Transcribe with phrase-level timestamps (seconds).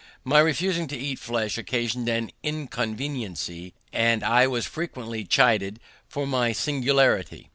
[0.23, 6.53] My refusing to eat flesh occasioned an inconveniency, and I was frequently chid for my
[6.53, 7.49] singularity.